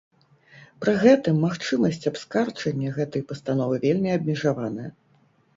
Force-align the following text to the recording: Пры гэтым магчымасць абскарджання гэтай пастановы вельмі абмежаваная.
Пры 0.85 0.93
гэтым 1.03 1.35
магчымасць 1.43 2.09
абскарджання 2.11 2.97
гэтай 2.97 3.21
пастановы 3.33 3.75
вельмі 3.85 4.09
абмежаваная. 4.17 4.91